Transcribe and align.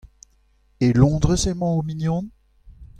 E 0.85 0.87
Londrez 1.01 1.41
emañ 1.53 1.71
o 1.79 1.83
mignon? 1.87 2.23